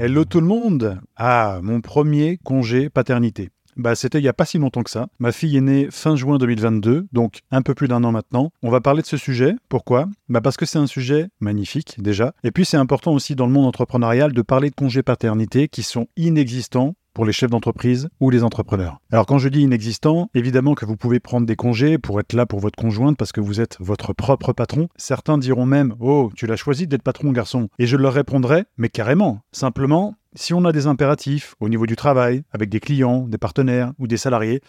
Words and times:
Hello 0.00 0.24
tout 0.24 0.40
le 0.40 0.46
monde 0.46 1.00
Ah, 1.16 1.58
mon 1.60 1.80
premier 1.80 2.38
congé 2.44 2.88
paternité. 2.88 3.50
Bah, 3.76 3.96
c'était 3.96 4.20
il 4.20 4.22
n'y 4.22 4.28
a 4.28 4.32
pas 4.32 4.44
si 4.44 4.56
longtemps 4.56 4.84
que 4.84 4.90
ça. 4.90 5.08
Ma 5.18 5.32
fille 5.32 5.56
est 5.56 5.60
née 5.60 5.88
fin 5.90 6.14
juin 6.14 6.38
2022, 6.38 7.08
donc 7.10 7.40
un 7.50 7.62
peu 7.62 7.74
plus 7.74 7.88
d'un 7.88 8.04
an 8.04 8.12
maintenant. 8.12 8.52
On 8.62 8.70
va 8.70 8.80
parler 8.80 9.02
de 9.02 9.08
ce 9.08 9.16
sujet. 9.16 9.56
Pourquoi? 9.68 10.08
Bah 10.28 10.40
Parce 10.40 10.56
que 10.56 10.66
c'est 10.66 10.78
un 10.78 10.86
sujet 10.86 11.26
magnifique 11.40 12.00
déjà. 12.00 12.32
Et 12.44 12.52
puis 12.52 12.64
c'est 12.64 12.76
important 12.76 13.12
aussi 13.12 13.34
dans 13.34 13.46
le 13.46 13.52
monde 13.52 13.66
entrepreneurial 13.66 14.32
de 14.32 14.42
parler 14.42 14.70
de 14.70 14.74
congés 14.76 15.02
paternité 15.02 15.66
qui 15.66 15.82
sont 15.82 16.06
inexistants 16.16 16.94
pour 17.18 17.26
les 17.26 17.32
chefs 17.32 17.50
d'entreprise 17.50 18.08
ou 18.20 18.30
les 18.30 18.44
entrepreneurs. 18.44 19.00
Alors 19.10 19.26
quand 19.26 19.38
je 19.38 19.48
dis 19.48 19.62
inexistant, 19.62 20.30
évidemment 20.34 20.76
que 20.76 20.86
vous 20.86 20.96
pouvez 20.96 21.18
prendre 21.18 21.48
des 21.48 21.56
congés 21.56 21.98
pour 21.98 22.20
être 22.20 22.32
là 22.32 22.46
pour 22.46 22.60
votre 22.60 22.76
conjointe 22.76 23.16
parce 23.16 23.32
que 23.32 23.40
vous 23.40 23.60
êtes 23.60 23.76
votre 23.80 24.12
propre 24.12 24.52
patron. 24.52 24.86
Certains 24.94 25.36
diront 25.36 25.66
même 25.66 25.96
"Oh, 25.98 26.30
tu 26.36 26.46
l'as 26.46 26.54
choisi 26.54 26.86
d'être 26.86 27.02
patron 27.02 27.32
garçon." 27.32 27.70
Et 27.80 27.88
je 27.88 27.96
leur 27.96 28.12
répondrai 28.12 28.66
"Mais 28.76 28.88
carrément, 28.88 29.40
simplement 29.50 30.14
si 30.36 30.54
on 30.54 30.64
a 30.64 30.70
des 30.70 30.86
impératifs 30.86 31.56
au 31.58 31.68
niveau 31.68 31.86
du 31.86 31.96
travail 31.96 32.44
avec 32.52 32.68
des 32.68 32.78
clients, 32.78 33.26
des 33.26 33.36
partenaires 33.36 33.94
ou 33.98 34.06
des 34.06 34.16
salariés, 34.16 34.60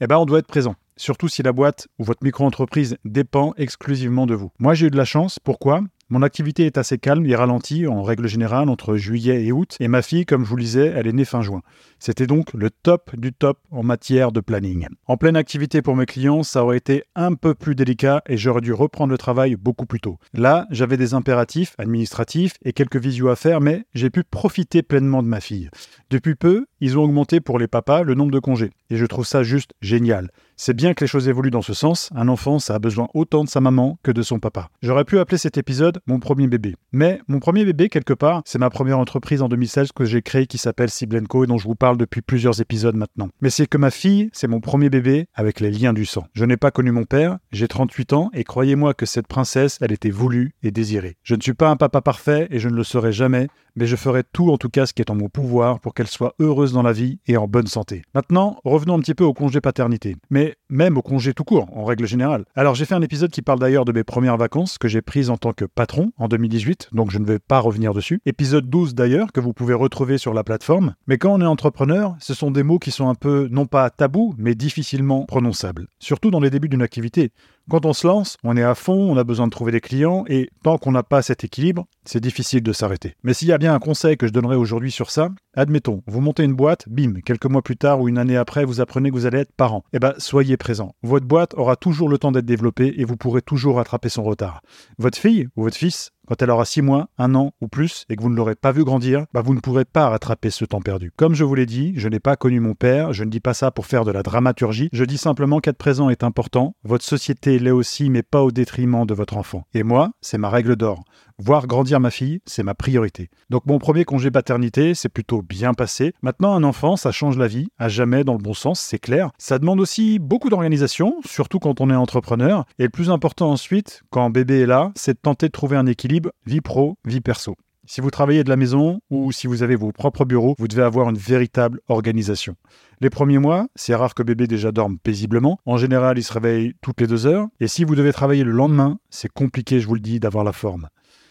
eh 0.00 0.06
ben 0.06 0.16
on 0.16 0.26
doit 0.26 0.38
être 0.38 0.46
présent 0.46 0.76
surtout 0.96 1.28
si 1.28 1.42
la 1.42 1.52
boîte 1.52 1.88
ou 1.98 2.04
votre 2.04 2.24
micro-entreprise 2.24 2.96
dépend 3.04 3.52
exclusivement 3.56 4.26
de 4.26 4.34
vous. 4.34 4.50
Moi, 4.58 4.74
j'ai 4.74 4.86
eu 4.86 4.90
de 4.90 4.96
la 4.96 5.04
chance. 5.04 5.38
Pourquoi? 5.38 5.82
Mon 6.08 6.22
activité 6.22 6.66
est 6.66 6.78
assez 6.78 6.98
calme 6.98 7.26
et 7.26 7.34
ralentie 7.34 7.88
en 7.88 8.04
règle 8.04 8.28
générale 8.28 8.68
entre 8.68 8.96
juillet 8.96 9.44
et 9.44 9.50
août, 9.50 9.76
et 9.80 9.88
ma 9.88 10.02
fille, 10.02 10.24
comme 10.24 10.44
je 10.44 10.48
vous 10.48 10.56
le 10.56 10.62
disais, 10.62 10.92
elle 10.94 11.08
est 11.08 11.12
née 11.12 11.24
fin 11.24 11.42
juin. 11.42 11.62
C'était 11.98 12.28
donc 12.28 12.52
le 12.54 12.70
top 12.70 13.16
du 13.16 13.32
top 13.32 13.58
en 13.72 13.82
matière 13.82 14.30
de 14.30 14.38
planning. 14.38 14.86
En 15.06 15.16
pleine 15.16 15.34
activité 15.34 15.82
pour 15.82 15.96
mes 15.96 16.06
clients, 16.06 16.44
ça 16.44 16.62
aurait 16.62 16.76
été 16.76 17.02
un 17.16 17.34
peu 17.34 17.54
plus 17.54 17.74
délicat 17.74 18.22
et 18.28 18.36
j'aurais 18.36 18.60
dû 18.60 18.72
reprendre 18.72 19.10
le 19.10 19.18
travail 19.18 19.56
beaucoup 19.56 19.86
plus 19.86 19.98
tôt. 19.98 20.18
Là, 20.32 20.68
j'avais 20.70 20.96
des 20.96 21.12
impératifs 21.12 21.74
administratifs 21.78 22.54
et 22.64 22.72
quelques 22.72 22.98
visios 22.98 23.28
à 23.28 23.34
faire, 23.34 23.60
mais 23.60 23.84
j'ai 23.94 24.10
pu 24.10 24.22
profiter 24.22 24.82
pleinement 24.82 25.24
de 25.24 25.28
ma 25.28 25.40
fille. 25.40 25.70
Depuis 26.10 26.36
peu, 26.36 26.66
ils 26.80 26.96
ont 26.96 27.02
augmenté 27.02 27.40
pour 27.40 27.58
les 27.58 27.66
papas 27.66 28.04
le 28.04 28.14
nombre 28.14 28.30
de 28.30 28.38
congés, 28.38 28.70
et 28.90 28.96
je 28.96 29.06
trouve 29.06 29.26
ça 29.26 29.42
juste 29.42 29.72
génial. 29.80 30.30
C'est 30.58 30.74
bien 30.74 30.94
que 30.94 31.04
les 31.04 31.08
choses 31.08 31.28
évoluent 31.28 31.50
dans 31.50 31.60
ce 31.60 31.74
sens, 31.74 32.08
un 32.14 32.28
enfant, 32.28 32.58
ça 32.58 32.74
a 32.74 32.78
besoin 32.78 33.08
autant 33.12 33.44
de 33.44 33.48
sa 33.48 33.60
maman 33.60 33.98
que 34.02 34.10
de 34.10 34.22
son 34.22 34.38
papa. 34.38 34.70
J'aurais 34.80 35.04
pu 35.04 35.18
appeler 35.18 35.36
cet 35.36 35.58
épisode 35.58 36.00
mon 36.06 36.18
premier 36.18 36.46
bébé. 36.46 36.76
Mais 36.92 37.20
mon 37.28 37.40
premier 37.40 37.66
bébé, 37.66 37.90
quelque 37.90 38.14
part, 38.14 38.40
c'est 38.46 38.58
ma 38.58 38.70
première 38.70 38.98
entreprise 38.98 39.42
en 39.42 39.50
2016 39.50 39.92
que 39.92 40.06
j'ai 40.06 40.22
créée 40.22 40.46
qui 40.46 40.56
s'appelle 40.56 40.88
Siblenco 40.88 41.44
et 41.44 41.46
dont 41.46 41.58
je 41.58 41.68
vous 41.68 41.74
parle 41.74 41.98
depuis 41.98 42.22
plusieurs 42.22 42.62
épisodes 42.62 42.96
maintenant. 42.96 43.28
Mais 43.42 43.50
c'est 43.50 43.66
que 43.66 43.76
ma 43.76 43.90
fille, 43.90 44.30
c'est 44.32 44.48
mon 44.48 44.60
premier 44.60 44.88
bébé 44.88 45.28
avec 45.34 45.60
les 45.60 45.70
liens 45.70 45.92
du 45.92 46.06
sang. 46.06 46.26
Je 46.32 46.46
n'ai 46.46 46.56
pas 46.56 46.70
connu 46.70 46.90
mon 46.90 47.04
père, 47.04 47.36
j'ai 47.52 47.68
38 47.68 48.14
ans 48.14 48.30
et 48.32 48.42
croyez-moi 48.42 48.94
que 48.94 49.04
cette 49.04 49.26
princesse, 49.26 49.76
elle 49.82 49.92
était 49.92 50.08
voulue 50.08 50.54
et 50.62 50.70
désirée. 50.70 51.18
Je 51.22 51.34
ne 51.34 51.42
suis 51.42 51.52
pas 51.52 51.68
un 51.68 51.76
papa 51.76 52.00
parfait 52.00 52.48
et 52.50 52.60
je 52.60 52.70
ne 52.70 52.76
le 52.76 52.84
serai 52.84 53.12
jamais, 53.12 53.48
mais 53.76 53.86
je 53.86 53.94
ferai 53.94 54.24
tout 54.24 54.50
en 54.50 54.56
tout 54.56 54.70
cas 54.70 54.86
ce 54.86 54.94
qui 54.94 55.02
est 55.02 55.10
en 55.10 55.14
mon 55.14 55.28
pouvoir 55.28 55.80
pour 55.80 55.92
qu'elle 55.92 56.06
soit 56.06 56.34
heureuse 56.40 56.72
dans 56.72 56.82
la 56.82 56.92
vie 56.92 57.18
et 57.26 57.36
en 57.36 57.46
bonne 57.46 57.66
santé. 57.66 58.02
Maintenant, 58.14 58.58
revenons 58.64 58.94
un 58.94 59.00
petit 59.00 59.14
peu 59.14 59.24
au 59.24 59.34
congé 59.34 59.60
paternité, 59.60 60.16
mais 60.30 60.45
même 60.68 60.96
au 60.96 61.02
congé 61.02 61.34
tout 61.34 61.44
court, 61.44 61.68
en 61.76 61.84
règle 61.84 62.06
générale. 62.06 62.44
Alors 62.54 62.74
j'ai 62.74 62.84
fait 62.84 62.94
un 62.94 63.02
épisode 63.02 63.30
qui 63.30 63.42
parle 63.42 63.58
d'ailleurs 63.58 63.84
de 63.84 63.92
mes 63.92 64.04
premières 64.04 64.36
vacances 64.36 64.78
que 64.78 64.88
j'ai 64.88 65.02
prises 65.02 65.30
en 65.30 65.36
tant 65.36 65.52
que 65.52 65.64
patron 65.64 66.12
en 66.16 66.28
2018, 66.28 66.90
donc 66.92 67.10
je 67.10 67.18
ne 67.18 67.24
vais 67.24 67.38
pas 67.38 67.58
revenir 67.58 67.94
dessus. 67.94 68.20
Épisode 68.26 68.68
12 68.68 68.94
d'ailleurs, 68.94 69.32
que 69.32 69.40
vous 69.40 69.52
pouvez 69.52 69.74
retrouver 69.74 70.18
sur 70.18 70.34
la 70.34 70.44
plateforme. 70.44 70.94
Mais 71.06 71.18
quand 71.18 71.32
on 71.32 71.40
est 71.40 71.46
entrepreneur, 71.46 72.16
ce 72.20 72.34
sont 72.34 72.50
des 72.50 72.62
mots 72.62 72.78
qui 72.78 72.90
sont 72.90 73.08
un 73.08 73.14
peu, 73.14 73.48
non 73.50 73.66
pas 73.66 73.90
tabous, 73.90 74.34
mais 74.38 74.54
difficilement 74.54 75.24
prononçables. 75.24 75.88
Surtout 75.98 76.30
dans 76.30 76.40
les 76.40 76.50
débuts 76.50 76.68
d'une 76.68 76.82
activité. 76.82 77.32
Quand 77.68 77.84
on 77.84 77.92
se 77.92 78.06
lance, 78.06 78.36
on 78.44 78.56
est 78.56 78.62
à 78.62 78.76
fond, 78.76 78.94
on 78.94 79.16
a 79.16 79.24
besoin 79.24 79.48
de 79.48 79.50
trouver 79.50 79.72
des 79.72 79.80
clients, 79.80 80.24
et 80.28 80.50
tant 80.62 80.78
qu'on 80.78 80.92
n'a 80.92 81.02
pas 81.02 81.20
cet 81.20 81.42
équilibre, 81.42 81.86
c'est 82.04 82.20
difficile 82.20 82.62
de 82.62 82.72
s'arrêter. 82.72 83.16
Mais 83.24 83.34
s'il 83.34 83.48
y 83.48 83.52
a 83.52 83.58
bien 83.58 83.74
un 83.74 83.80
conseil 83.80 84.16
que 84.16 84.28
je 84.28 84.32
donnerais 84.32 84.54
aujourd'hui 84.54 84.92
sur 84.92 85.10
ça, 85.10 85.30
admettons, 85.56 86.04
vous 86.06 86.20
montez 86.20 86.44
une 86.44 86.54
boîte, 86.54 86.88
bim, 86.88 87.14
quelques 87.24 87.46
mois 87.46 87.62
plus 87.62 87.76
tard 87.76 88.00
ou 88.00 88.08
une 88.08 88.18
année 88.18 88.36
après, 88.36 88.64
vous 88.64 88.80
apprenez 88.80 89.10
que 89.10 89.16
vous 89.16 89.26
allez 89.26 89.38
être 89.38 89.52
parent. 89.52 89.82
Eh 89.92 89.98
bien, 89.98 90.14
soyez 90.18 90.56
présent. 90.56 90.94
Votre 91.02 91.26
boîte 91.26 91.54
aura 91.54 91.74
toujours 91.74 92.08
le 92.08 92.18
temps 92.18 92.30
d'être 92.30 92.46
développée 92.46 92.94
et 92.98 93.04
vous 93.04 93.16
pourrez 93.16 93.42
toujours 93.42 93.76
rattraper 93.76 94.10
son 94.10 94.22
retard. 94.22 94.60
Votre 94.98 95.18
fille 95.18 95.48
ou 95.56 95.64
votre 95.64 95.76
fils 95.76 96.12
quand 96.26 96.42
elle 96.42 96.50
aura 96.50 96.64
6 96.64 96.82
mois, 96.82 97.08
1 97.18 97.34
an 97.34 97.52
ou 97.60 97.68
plus 97.68 98.04
et 98.08 98.16
que 98.16 98.22
vous 98.22 98.30
ne 98.30 98.36
l'aurez 98.36 98.54
pas 98.54 98.72
vu 98.72 98.84
grandir, 98.84 99.26
bah 99.32 99.42
vous 99.42 99.54
ne 99.54 99.60
pourrez 99.60 99.84
pas 99.84 100.08
rattraper 100.08 100.50
ce 100.50 100.64
temps 100.64 100.80
perdu. 100.80 101.12
Comme 101.16 101.34
je 101.34 101.44
vous 101.44 101.54
l'ai 101.54 101.66
dit, 101.66 101.92
je 101.96 102.08
n'ai 102.08 102.20
pas 102.20 102.36
connu 102.36 102.60
mon 102.60 102.74
père, 102.74 103.12
je 103.12 103.24
ne 103.24 103.30
dis 103.30 103.40
pas 103.40 103.54
ça 103.54 103.70
pour 103.70 103.86
faire 103.86 104.04
de 104.04 104.12
la 104.12 104.22
dramaturgie, 104.22 104.88
je 104.92 105.04
dis 105.04 105.18
simplement 105.18 105.60
qu'être 105.60 105.78
présent 105.78 106.10
est 106.10 106.24
important, 106.24 106.74
votre 106.84 107.04
société 107.04 107.58
l'est 107.58 107.70
aussi 107.70 108.10
mais 108.10 108.22
pas 108.22 108.42
au 108.42 108.50
détriment 108.50 109.06
de 109.06 109.14
votre 109.14 109.36
enfant. 109.36 109.64
Et 109.74 109.82
moi, 109.82 110.10
c'est 110.20 110.38
ma 110.38 110.50
règle 110.50 110.76
d'or. 110.76 111.04
Voir 111.38 111.66
grandir 111.66 112.00
ma 112.00 112.10
fille, 112.10 112.40
c'est 112.46 112.62
ma 112.62 112.74
priorité. 112.74 113.28
Donc 113.50 113.66
mon 113.66 113.78
premier 113.78 114.06
congé 114.06 114.30
paternité, 114.30 114.94
c'est 114.94 115.10
plutôt 115.10 115.42
bien 115.42 115.74
passé. 115.74 116.14
Maintenant, 116.22 116.54
un 116.54 116.64
enfant, 116.64 116.96
ça 116.96 117.12
change 117.12 117.36
la 117.36 117.46
vie, 117.46 117.68
à 117.78 117.90
jamais 117.90 118.24
dans 118.24 118.32
le 118.32 118.38
bon 118.38 118.54
sens, 118.54 118.80
c'est 118.80 118.98
clair. 118.98 119.30
Ça 119.36 119.58
demande 119.58 119.78
aussi 119.78 120.18
beaucoup 120.18 120.48
d'organisation, 120.48 121.20
surtout 121.26 121.58
quand 121.58 121.82
on 121.82 121.90
est 121.90 121.94
entrepreneur. 121.94 122.64
Et 122.78 122.84
le 122.84 122.88
plus 122.88 123.10
important 123.10 123.50
ensuite, 123.50 124.02
quand 124.08 124.30
bébé 124.30 124.60
est 124.60 124.66
là, 124.66 124.92
c'est 124.94 125.12
de 125.12 125.18
tenter 125.18 125.48
de 125.48 125.52
trouver 125.52 125.76
un 125.76 125.84
équilibre 125.84 126.30
vie 126.46 126.62
pro, 126.62 126.96
vie 127.04 127.20
perso. 127.20 127.54
Si 127.84 128.00
vous 128.00 128.10
travaillez 128.10 128.42
de 128.42 128.48
la 128.48 128.56
maison 128.56 129.00
ou 129.10 129.30
si 129.30 129.46
vous 129.46 129.62
avez 129.62 129.76
vos 129.76 129.92
propres 129.92 130.24
bureaux, 130.24 130.54
vous 130.58 130.68
devez 130.68 130.82
avoir 130.82 131.10
une 131.10 131.18
véritable 131.18 131.80
organisation. 131.86 132.56
Les 133.02 133.10
premiers 133.10 133.38
mois, 133.38 133.66
c'est 133.74 133.94
rare 133.94 134.14
que 134.14 134.22
bébé 134.22 134.46
déjà 134.46 134.72
dorme 134.72 134.98
paisiblement. 134.98 135.58
En 135.66 135.76
général, 135.76 136.16
il 136.16 136.24
se 136.24 136.32
réveille 136.32 136.72
toutes 136.80 137.02
les 137.02 137.06
deux 137.06 137.26
heures. 137.26 137.46
Et 137.60 137.68
si 137.68 137.84
vous 137.84 137.94
devez 137.94 138.14
travailler 138.14 138.42
le 138.42 138.52
lendemain, 138.52 138.98
c'est 139.10 139.30
compliqué, 139.30 139.80
je 139.80 139.86
vous 139.86 139.94
le 139.94 140.00
dis, 140.00 140.18
d'avoir 140.18 140.42
la 140.42 140.52
forme. 140.52 140.88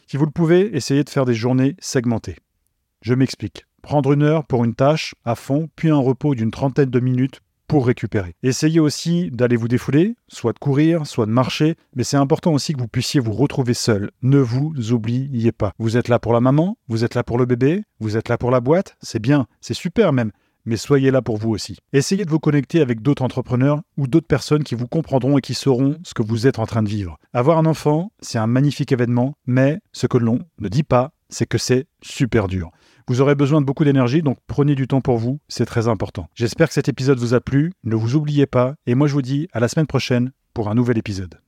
Si 0.07 0.17
vous 0.17 0.25
le 0.25 0.31
pouvez, 0.31 0.75
essayez 0.75 1.03
de 1.03 1.09
faire 1.09 1.25
des 1.25 1.33
journées 1.33 1.75
segmentées. 1.79 2.38
Je 3.01 3.13
m'explique. 3.13 3.66
Prendre 3.81 4.13
une 4.13 4.21
heure 4.21 4.45
pour 4.45 4.63
une 4.63 4.75
tâche 4.75 5.16
à 5.25 5.35
fond, 5.35 5.67
puis 5.75 5.89
un 5.89 5.97
repos 5.97 6.35
d'une 6.35 6.51
trentaine 6.51 6.89
de 6.89 6.99
minutes 6.99 7.41
pour 7.67 7.88
récupérer. 7.88 8.35
Essayez 8.43 8.79
aussi 8.79 9.31
d'aller 9.31 9.55
vous 9.55 9.67
défouler, 9.67 10.16
soit 10.27 10.53
de 10.53 10.59
courir, 10.59 11.07
soit 11.07 11.25
de 11.25 11.31
marcher, 11.31 11.75
mais 11.95 12.03
c'est 12.03 12.17
important 12.17 12.53
aussi 12.53 12.73
que 12.73 12.79
vous 12.79 12.88
puissiez 12.88 13.19
vous 13.19 13.33
retrouver 13.33 13.73
seul. 13.73 14.11
Ne 14.21 14.38
vous 14.38 14.91
oubliez 14.91 15.51
pas. 15.51 15.73
Vous 15.79 15.97
êtes 15.97 16.07
là 16.07 16.19
pour 16.19 16.33
la 16.33 16.41
maman, 16.41 16.77
vous 16.87 17.03
êtes 17.03 17.16
là 17.16 17.23
pour 17.23 17.39
le 17.39 17.45
bébé, 17.45 17.83
vous 17.99 18.17
êtes 18.17 18.29
là 18.29 18.37
pour 18.37 18.51
la 18.51 18.59
boîte, 18.59 18.95
c'est 19.01 19.19
bien, 19.19 19.47
c'est 19.61 19.73
super 19.73 20.13
même, 20.13 20.31
mais 20.66 20.78
soyez 20.78 21.12
là 21.12 21.22
pour 21.22 21.38
vous 21.38 21.52
aussi. 21.52 21.78
Essayez 21.94 22.26
de 22.26 22.29
vous 22.29 22.40
connecter 22.40 22.82
avec 22.82 23.02
d'autres 23.02 23.23
entrepreneurs 23.23 23.82
ou 23.97 24.08
d'autres 24.08 24.28
personnes 24.28 24.64
qui 24.64 24.76
vous 24.76 24.88
comprendront 24.88 25.38
et 25.38 25.41
qui 25.41 25.53
sauront 25.53 25.97
ce 26.03 26.14
que 26.14 26.23
vous 26.23 26.47
êtes 26.47 26.59
en 26.59 26.66
train 26.66 26.84
de 26.84 26.90
vivre. 26.90 27.17
Avoir 27.34 27.58
un 27.58 27.66
enfant, 27.66 28.12
c'est 28.22 28.38
un 28.38 28.47
magnifique 28.47 28.91
événement, 28.91 29.35
mais 29.46 29.79
ce 29.91 30.08
que 30.08 30.17
l'on 30.17 30.40
ne 30.59 30.67
dit 30.67 30.84
pas, 30.84 31.12
c'est 31.29 31.46
que 31.46 31.58
c'est 31.58 31.88
super 32.02 32.47
dur. 32.47 32.72
Vous 33.08 33.22
aurez 33.22 33.35
besoin 33.35 33.62
de 33.62 33.66
beaucoup 33.66 33.84
d'énergie, 33.84 34.22
donc 34.22 34.38
prenez 34.47 34.73
du 34.73 34.88
temps 34.88 35.02
pour 35.02 35.17
vous, 35.17 35.40
c'est 35.47 35.66
très 35.66 35.88
important. 35.88 36.28
J'espère 36.34 36.68
que 36.68 36.73
cet 36.73 36.90
épisode 36.90 37.20
vous 37.20 37.34
a 37.34 37.41
plu, 37.41 37.72
ne 37.84 37.96
vous 37.96 38.16
oubliez 38.16 38.47
pas, 38.47 38.76
et 38.88 38.96
moi 38.96 39.08
je 39.08 39.14
vous 39.14 39.22
dis 39.22 39.47
à 39.53 39.59
la 39.59 39.68
semaine 39.68 39.88
prochaine 39.88 40.32
pour 40.53 40.70
un 40.70 40.76
nouvel 40.76 40.97
épisode. 40.97 41.40